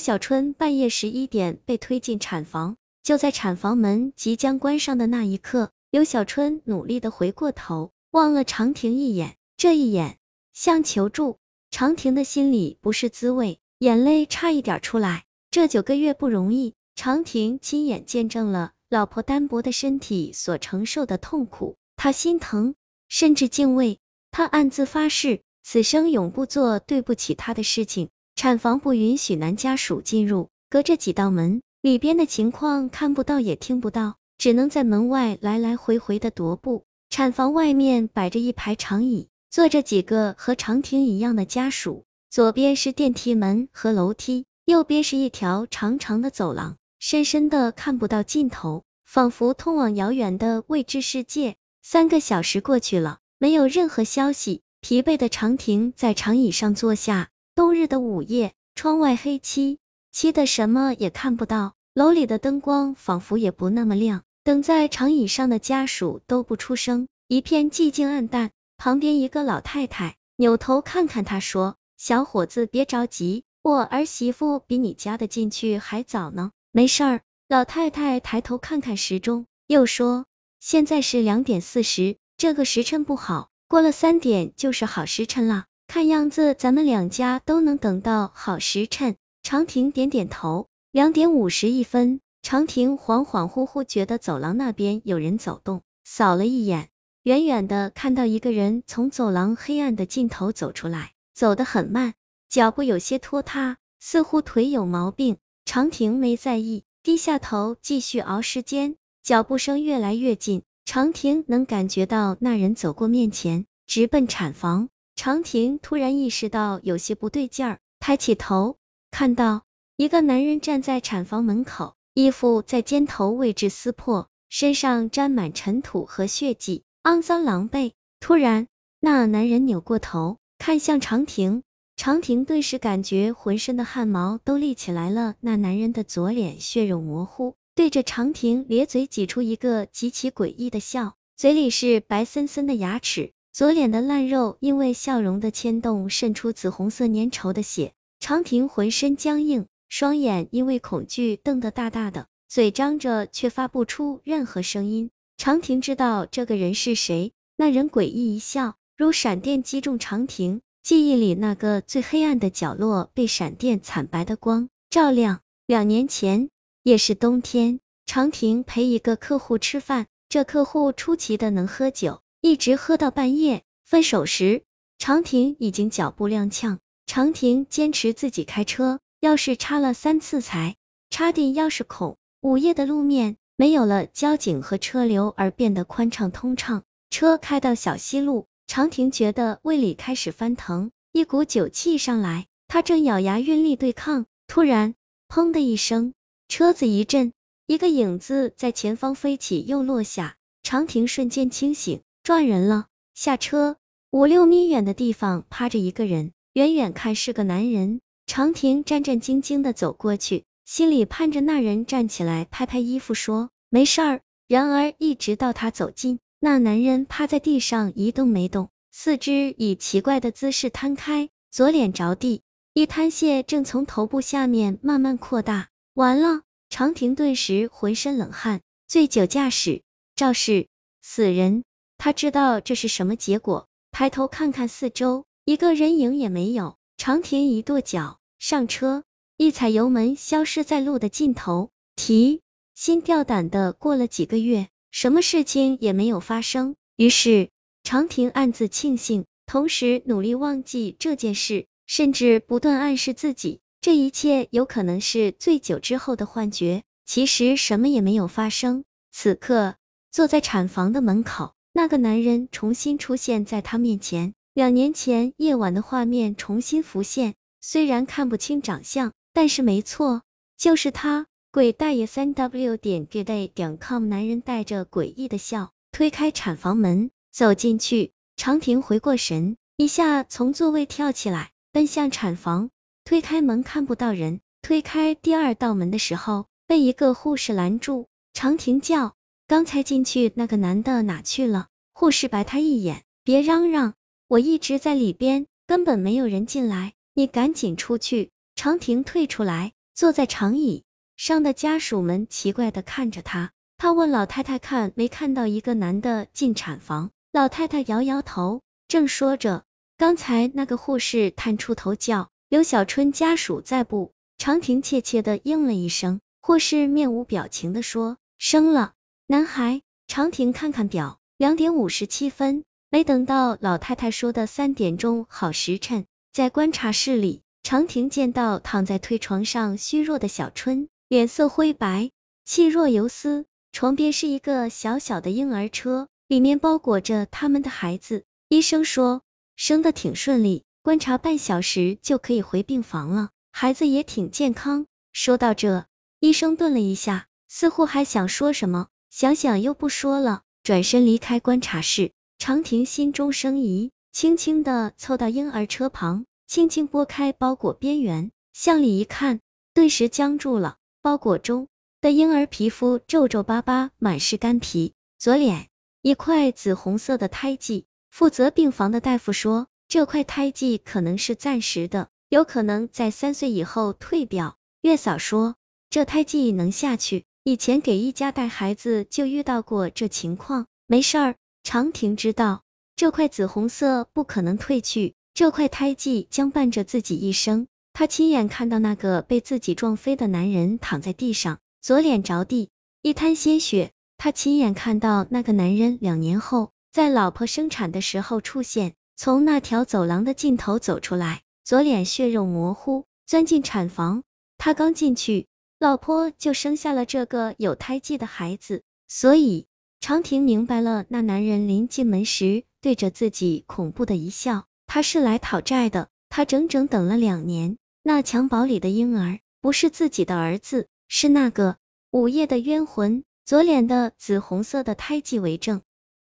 [0.00, 10.18] 小春半夜十一点被推进产房，就在产房门即将关上的那一刻，刘小春努力的回过头，望了长亭一眼，这一眼
[10.52, 11.38] 像求助。
[11.70, 15.24] 长亭的心里不是滋味，眼泪差一点出来。
[15.52, 22.74] 这九个月不容易，长亭亲眼见证了老婆单薄的身体所承受的痛苦，他心疼，
[23.08, 24.00] 甚至敬畏。
[24.32, 28.08] 他暗自发誓，此生永不做对不起他的事情。
[28.40, 36.84] 产房不允许男家属进入，隔着几道门，里边的情况看不到也听不到，只能在门外来来回回的踱步。
[37.10, 51.56] 产房外面摆着一排长椅，坐着几个和长亭一样的家属，左边是电梯门和楼梯，右边是一条长长的走廊，深深的看不到尽头，仿佛通往遥远的未知世界。
[51.82, 57.28] 三个小时过去了，没有任何消息，疲惫的长亭在长椅上坐下。
[57.60, 59.80] 冬日的午夜，窗外黑漆
[60.12, 61.74] 漆的，什么也看不到。
[61.92, 64.22] 楼里的灯光仿佛也不那么亮。
[64.44, 68.50] 等在长椅上的家属都不出声，一片寂静暗淡。
[68.78, 80.24] 旁边一个老太太扭头看看他，说：“小伙子，别着急，我儿媳妇比你家的进去还早呢，没事儿。”老太太抬头看看时钟，又说
[80.60, 89.16] ：“现在是两点四十，这个时辰不好，过了三点就是好时辰了。”看样子咱们两家都能等到好时辰。
[89.42, 90.68] 长亭点点头。
[90.92, 96.90] 两点五十一分，长亭恍恍惚惚觉得走廊那边有人走动，扫了一眼，
[97.24, 102.14] 远远的看到一个人从走廊黑暗的尽头走出来，走得很慢，
[102.48, 105.38] 脚步有些拖沓，似乎腿有毛病。
[105.64, 108.94] 长亭没在意，低下头继续熬时间。
[109.24, 114.88] 脚步声越来越近，长亭能感觉到那人走过面前，直奔产房。
[115.22, 118.78] 长亭突然意识到有些不对劲儿，抬起头，
[119.10, 119.64] 看到
[119.98, 127.92] 一个男人站在产房门口，衣服在肩头位置撕破，身上沾满尘土和血迹，肮脏狼狈。
[128.18, 128.66] 突然，
[128.98, 131.64] 那男人扭过头，看向长亭，
[131.96, 135.34] 长亭顿时感觉浑身的汗毛都立起来了。
[135.40, 143.32] 那男人的左脸血肉模糊，对着长亭咧嘴挤出一个极其诡异的笑，嘴里是白森森的牙齿。
[143.52, 155.10] 左脸的烂肉因为笑容的牵动渗出紫红色粘稠的血，长亭浑身僵硬，双眼因为恐惧瞪得大大的，嘴张着却发不出任何声音。
[155.36, 165.40] 长亭知道这个人是谁，那人诡异一笑，如闪电击中长亭，记忆里那个最黑暗的角落被闪电惨白的光照亮。
[165.66, 166.50] 两年前
[166.82, 172.20] 也是冬天，长亭陪一个客户吃饭，这客户出奇的能喝酒。
[172.42, 174.62] 一直喝到半夜，分手时，
[174.96, 176.78] 长亭已经脚步踉跄。
[177.06, 180.76] 长亭坚持自己开车，钥匙插了三次才
[181.10, 182.16] 插进钥匙孔。
[182.40, 186.82] 午夜的路面没有了交警和车流而变得宽敞通畅。
[187.10, 194.94] 车开到小西路，长亭觉得胃里开始翻腾，一股酒气上来，他正咬牙运力对抗，突然，
[195.28, 196.14] 砰的一声，
[196.48, 197.34] 车子一震，
[197.66, 202.00] 一个影子在前方飞起又落下，长亭瞬间清醒。
[202.22, 203.76] 撞人了，下车，
[204.10, 208.00] 五六米远的地方趴着一个人，远远看是个男人。
[208.26, 214.20] 长亭战战兢兢的走过去，心里盼着那人站起来拍拍衣服说没事儿。
[214.46, 222.42] 然而一直到他走近，那男人趴在地上一动没动，四肢以奇怪的姿势摊开，左脸着地，
[222.74, 225.68] 一滩血正从头部下面慢慢扩大。
[225.94, 228.60] 完了，长亭顿时浑身冷汗。
[228.86, 229.82] 醉酒驾驶，
[230.16, 230.66] 肇事，
[231.00, 231.64] 死人。
[232.02, 236.78] 他知道这是什么结果，抬头看看四周，一个人影也没有。
[236.96, 239.04] 长亭一跺脚，上车，
[239.36, 241.68] 一踩油门，消失在路的尽头。
[241.96, 242.40] 提
[242.74, 246.74] 心吊胆的过了几个月，什么事情也没有发生。
[246.96, 247.50] 于是
[247.82, 256.82] 长亭暗自庆幸，同时努力忘记这件事，甚至不断暗示自己，这一切有可能是醉酒之后的幻觉。
[257.04, 258.84] 其实什么也没有发生。
[259.12, 259.74] 此刻
[260.10, 261.52] 坐在产房的门口。
[261.80, 270.20] 那个男人重新出现在他面前，两年前夜晚的画面重新浮现，虽然看不清长相，但是没错，
[270.58, 271.26] 就是他。
[271.50, 278.12] 鬼大爷三 w 点 gay 点 com，男人带着诡异的笑，推开产房门，走进去。
[278.36, 282.68] 长亭回过神，一下从座位跳起来，奔向产房。
[283.04, 288.06] 推开门看不到人，推开第二道门的时候，被一个护士拦住。
[288.34, 289.14] 长亭叫。
[289.46, 291.66] 刚才进去那个男的哪去了？
[292.00, 293.92] 护士白他一眼，别嚷嚷，
[294.26, 298.30] 我一直在里边，根本没有人进来，你赶紧出去。
[298.54, 300.84] 长亭退出来，坐在长椅
[301.18, 303.52] 上的家属们奇怪的看着他。
[303.76, 307.10] 他问老太太看没看到一个男的进产房。
[307.32, 309.64] 老太太摇摇头，正说着，
[309.98, 314.12] 刚才那个护士探出头叫刘小春家属在不？
[314.38, 316.22] 长亭怯怯的应了一声。
[316.40, 318.94] 护士面无表情的说：生了
[319.26, 319.82] 男孩。
[320.08, 326.04] 长亭看看表，两点五十七分，没等到老太太说的三点钟好时辰，
[326.34, 332.10] 在观察室里，长亭见到躺在推床上虚弱的小春，脸色灰白，
[332.44, 336.08] 气若游丝，床边是一个小小的婴儿车。
[336.28, 339.22] 里面包裹着他们的孩子，医生说
[339.56, 344.84] 生的挺顺利，观察半小时就可以回病房了，孩子也挺健康。
[345.10, 345.86] 说到这，
[346.18, 352.12] 医生顿了一下，似乎还想说什么，想想又不说了，转身离开观察室。
[352.38, 359.40] 长亭心中生疑，轻轻的凑到婴儿车旁，轻轻拨开包裹边缘，向里一看，
[359.74, 360.76] 顿时僵住了。
[361.02, 361.66] 包裹中
[362.00, 365.66] 的婴儿皮肤皱皱巴巴，满是干皮，左脸。
[366.02, 374.56] 一块紫红色的胎记，负责病房的大夫说，这块胎记可能是暂时的，有可能在三岁以后退掉。
[374.82, 375.56] 月嫂说，
[375.90, 381.36] 这胎记能下去，以前给一家带孩子就遇到过这情况，没事儿。
[381.62, 382.62] 长亭知道，
[382.96, 387.66] 这块紫红色不可能褪去，这块胎记将伴着自己一生。
[387.94, 392.68] 他亲眼看到那个被自己撞飞的男人躺在地上，左脸着地，
[393.00, 393.90] 一滩鲜血。
[394.18, 404.24] 他亲眼看到那个男人两年后在老婆生产的时候出现，从那条走廊的尽头走出来，左脸血肉模糊，钻进产房。
[404.58, 405.46] 他刚进去，
[405.80, 408.82] 老婆就生下了这个有胎记的孩子。
[409.08, 409.66] 所以
[409.98, 416.08] 长亭明白了，那男人临进门时对着自己恐怖的一笑，他是来讨债的。
[416.28, 421.78] 他整整等了两年，那襁褓里的婴儿不是自己的儿子，是那个
[422.10, 423.24] 午夜的冤魂。
[423.46, 425.80] 左脸的紫红色的胎记为证，